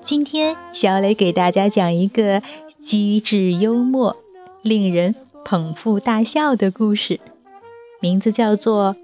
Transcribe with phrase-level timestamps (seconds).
[0.00, 2.42] 今天，小磊给大家讲一个
[2.82, 4.16] 机智幽默、
[4.62, 5.14] 令人
[5.44, 7.20] 捧腹大笑的故事。
[8.00, 8.96] 名字叫做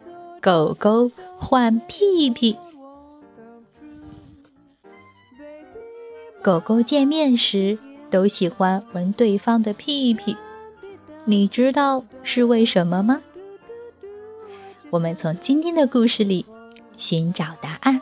[0.40, 2.54] 《狗狗换屁屁》。
[6.42, 10.38] 狗狗见面时都喜欢闻对方的屁屁，
[11.26, 13.20] 你知道是为什么吗？
[14.94, 16.46] 我们从今天的故事里
[16.96, 18.00] 寻找答案。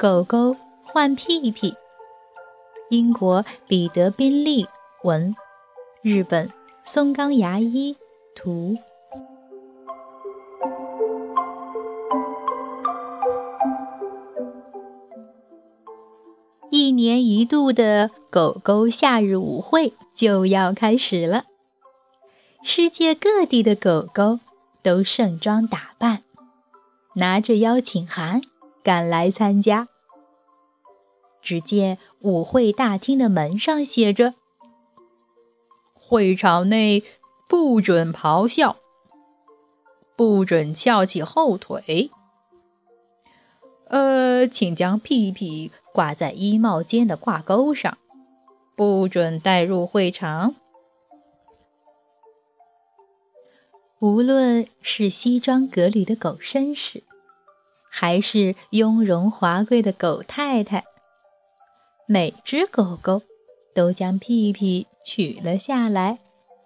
[0.00, 1.74] 狗狗换屁屁。
[2.88, 4.66] 英国彼得·宾利
[5.02, 5.36] 文，
[6.00, 6.50] 日本
[6.82, 7.94] 松冈牙医
[8.34, 8.78] 图。
[16.70, 21.44] 一年一度的狗狗夏日舞会就要开始了，
[22.62, 24.40] 世界各地的狗狗
[24.82, 26.22] 都盛装打扮，
[27.16, 28.40] 拿着邀请函
[28.82, 29.88] 赶来参加。
[31.42, 34.34] 只见舞会大厅的门上写着
[35.94, 37.02] ：“会场内
[37.48, 38.76] 不准咆哮，
[40.16, 42.10] 不准翘起后腿。
[43.88, 47.98] 呃，请将屁屁挂在衣帽间的挂钩上，
[48.76, 50.54] 不准带入会场。
[53.98, 57.02] 无论是西装革履的狗绅士，
[57.90, 60.84] 还是雍容华贵的狗太太。”
[62.12, 63.22] 每只狗狗
[63.72, 66.18] 都将屁屁取了下来，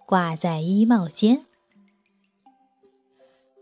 [0.07, 1.45] 挂在衣帽间。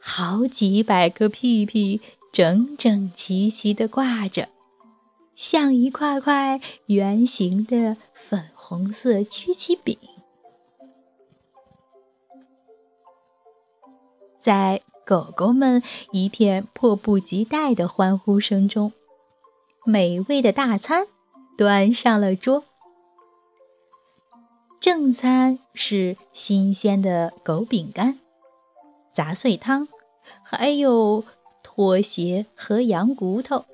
[0.00, 2.00] 好几百个屁屁
[2.32, 4.48] 整整齐齐地挂着，
[5.34, 9.99] 像一块块圆形的粉红色曲奇饼。
[14.41, 15.82] 在狗狗们
[16.12, 18.93] 一片迫不及待的欢呼声中，
[19.84, 21.09] 美味的大餐。
[21.56, 22.64] 端上了桌，
[24.80, 28.18] 正餐是新鲜的狗饼干、
[29.12, 29.86] 杂碎汤，
[30.42, 31.24] 还有
[31.62, 33.66] 拖鞋和羊骨头。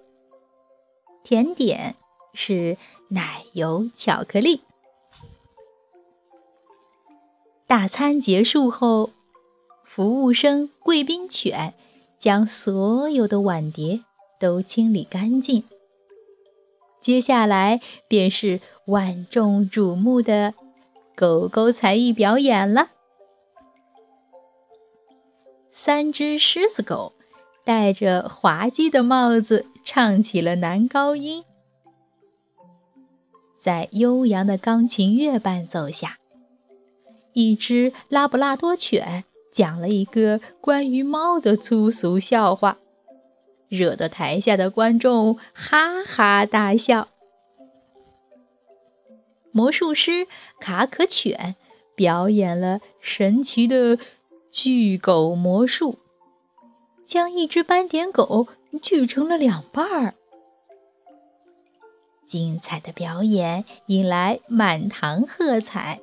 [1.23, 1.95] 甜点
[2.35, 2.77] 是
[3.09, 4.63] 奶油巧克力。
[7.67, 9.11] 大餐结束后，
[9.85, 11.75] 服务生贵宾犬
[12.19, 14.03] 将所有的碗碟
[14.41, 15.65] 都清理干净。
[17.01, 20.55] 接下来便是万众瞩目的
[21.17, 22.91] 狗狗才艺表演了。
[25.73, 27.13] 三只狮子狗
[27.65, 31.45] 戴着滑稽的帽子，唱起了男高音。
[33.59, 36.19] 在悠扬的钢琴乐伴奏下，
[37.33, 42.79] 一只拉布拉多犬讲了一个关于猫的粗俗笑话。
[43.69, 47.09] 惹得台下的观众哈哈大笑。
[49.51, 50.27] 魔术师
[50.61, 51.57] 卡可犬
[51.95, 53.99] 表演了神奇的
[54.51, 55.99] 锯狗魔术，
[57.05, 58.47] 将一只斑点狗
[58.81, 60.15] 锯成了两半儿。
[62.27, 66.01] 精彩的表演引来满堂喝彩，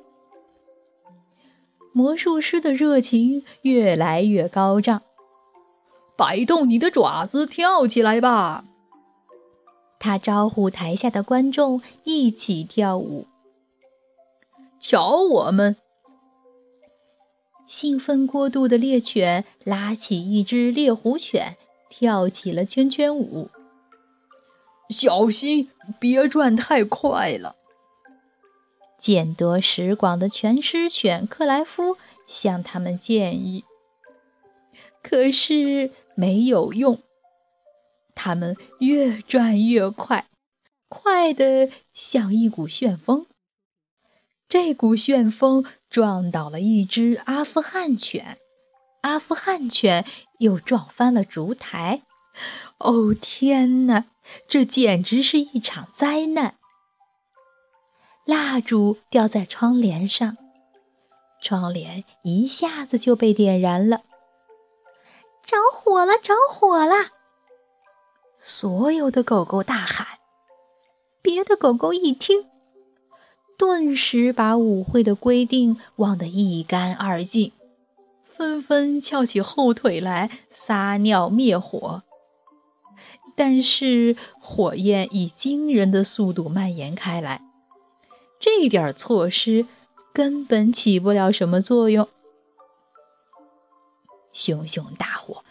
[1.92, 5.02] 魔术师的热情越来越高涨。
[6.16, 8.64] 摆动你的爪子，跳起来吧！
[9.98, 13.26] 他招呼台下的观众一起跳舞。
[14.78, 15.76] 瞧我们！
[17.66, 21.56] 兴奋过度的猎犬拉起一只猎狐犬，
[21.90, 23.50] 跳起了圈圈舞。
[24.88, 27.56] 小心，别转太快了！
[28.98, 31.96] 见多识广的拳师犬克莱夫
[32.26, 33.64] 向他们建议。
[35.08, 35.92] 可是。
[36.18, 37.02] 没有用，
[38.14, 40.28] 它们越转越快，
[40.88, 43.26] 快得像一股旋风。
[44.48, 48.38] 这股旋风撞倒了一只阿富汗犬，
[49.02, 50.06] 阿富汗犬
[50.38, 52.00] 又撞翻了烛台。
[52.78, 54.06] 哦天哪，
[54.48, 56.54] 这简直是一场灾难！
[58.24, 60.38] 蜡烛掉在窗帘上，
[61.42, 64.04] 窗帘一下子就被点燃了。
[65.46, 66.18] 着火了！
[66.18, 67.12] 着火了！
[68.36, 70.06] 所有的狗狗大喊。
[71.22, 72.46] 别的狗狗一听，
[73.56, 77.52] 顿时把舞会的规定忘得一干二净，
[78.24, 82.02] 纷纷翘起后腿来撒尿灭火。
[83.36, 87.42] 但是火焰以惊人的速度蔓延开来，
[88.40, 89.66] 这点措施
[90.12, 92.08] 根本起不了什么作用。
[94.36, 95.42] 熊熊大火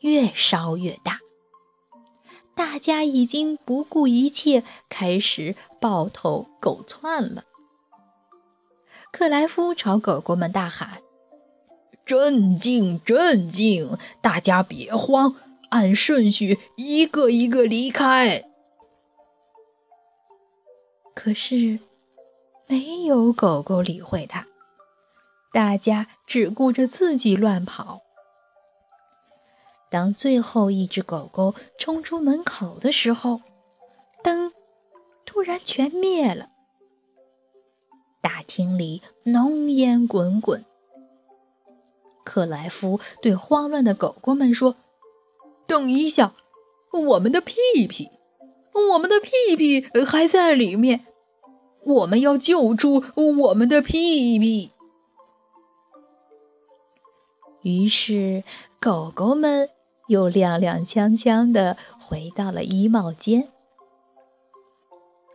[0.00, 1.20] 越烧越大，
[2.54, 7.44] 大家已经不顾一切，开始抱头狗窜了。
[9.10, 11.00] 克莱夫朝狗狗们大喊
[12.04, 13.96] ：“镇静，镇静！
[14.20, 15.36] 大家别慌，
[15.70, 18.44] 按顺序一个一个离开。”
[21.16, 21.80] 可是，
[22.66, 24.46] 没有狗狗理会他，
[25.50, 28.03] 大家只顾着自己乱跑。
[29.94, 33.42] 当最后一只狗狗冲出门口的时候，
[34.24, 34.52] 灯
[35.24, 36.48] 突然全灭了。
[38.20, 40.64] 大厅里浓烟滚滚。
[42.24, 44.74] 克莱夫对慌乱的狗狗们说
[45.68, 46.34] ：“等一下，
[46.90, 47.54] 我们的屁
[47.88, 48.10] 屁，
[48.90, 51.06] 我们的屁屁还在里面，
[51.84, 54.72] 我们要救出我们的屁屁。”
[57.62, 58.42] 于是，
[58.80, 59.70] 狗狗们。
[60.06, 63.48] 又踉踉跄跄地回到了衣帽间，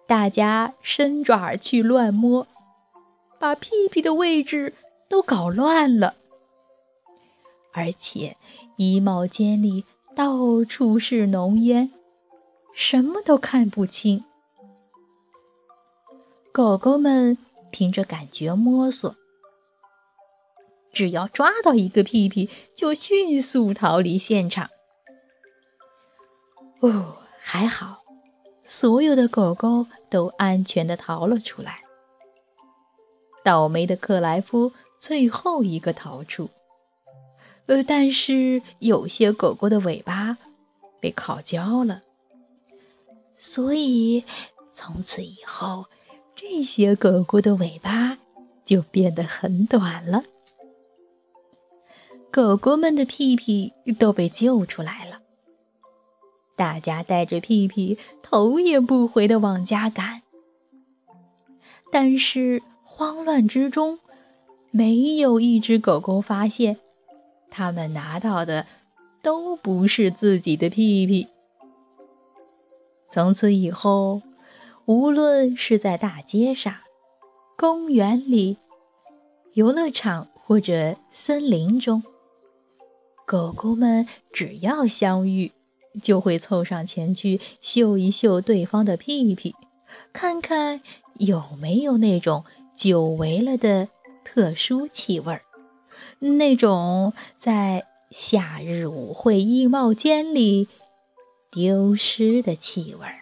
[0.07, 2.48] 大家伸爪去乱摸，
[3.39, 4.74] 把屁屁的位置
[5.07, 6.16] 都搞乱了，
[7.74, 8.38] 而且
[8.77, 9.86] 衣帽间里
[10.16, 11.92] 到处是浓烟，
[12.74, 14.24] 什么都看不清。
[16.51, 17.38] 狗狗们
[17.72, 19.15] 凭着感觉摸索。
[20.91, 24.69] 只要抓到一个屁屁，就迅速逃离现场。
[26.81, 28.03] 哦，还好，
[28.65, 31.81] 所有的狗狗都安全的逃了出来。
[33.44, 36.50] 倒霉的克莱夫最后一个逃出，
[37.68, 40.38] 呃，但是有些狗狗的尾巴
[41.00, 42.03] 被烤焦了，
[43.38, 44.24] 所以
[44.71, 45.86] 从此以后，
[46.36, 48.18] 这些狗狗的尾巴
[48.65, 50.24] 就变得很短了。
[52.31, 55.20] 狗狗们的屁屁都被救出来了，
[56.56, 60.22] 大家带着屁屁头也不回地往家赶。
[61.92, 63.98] 但是慌乱之中，
[64.70, 66.78] 没有一只狗狗发现，
[67.50, 68.68] 他们拿到的
[69.24, 71.28] 都不是自己的屁屁。
[73.10, 74.22] 从此以后，
[74.86, 76.72] 无论是在大街上、
[77.58, 78.58] 公园里、
[79.54, 82.04] 游乐场或者森林中，
[83.30, 85.52] 狗狗们只要相遇，
[86.01, 89.53] 就会凑上前去嗅一嗅对方的屁屁，
[90.12, 90.82] 看看
[91.20, 92.44] 有没有那种
[92.75, 93.89] 久违了的
[94.25, 95.44] 特殊气味儿，
[96.18, 100.68] 那种在夏日舞会衣帽间里
[101.51, 103.20] 丢失的气味儿。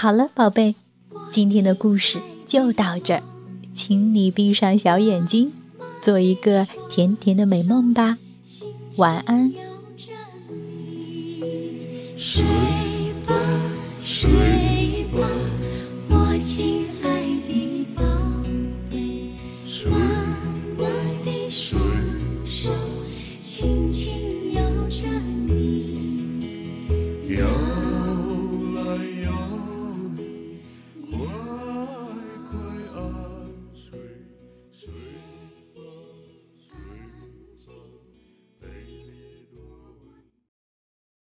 [0.00, 0.76] 好了，宝贝，
[1.32, 3.22] 今天的故事就到这儿，
[3.74, 5.52] 请你闭上小眼睛，
[6.00, 8.16] 做一个甜甜的美梦吧，
[8.98, 9.52] 晚安。
[12.16, 12.44] 睡
[13.26, 13.34] 吧，
[14.00, 14.30] 睡
[15.06, 15.28] 吧，
[16.10, 18.04] 我亲爱的宝
[18.88, 19.32] 贝，
[19.90, 19.98] 妈
[20.78, 20.84] 妈
[21.24, 21.76] 的双
[22.44, 22.70] 手
[23.40, 24.27] 轻轻